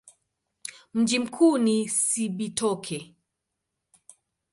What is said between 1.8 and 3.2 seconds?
Cibitoke.